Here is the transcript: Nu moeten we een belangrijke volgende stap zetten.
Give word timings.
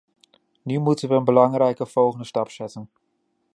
Nu 0.61 0.79
moeten 0.79 1.09
we 1.09 1.15
een 1.15 1.23
belangrijke 1.23 1.85
volgende 1.85 2.25
stap 2.25 2.49
zetten. 2.49 2.89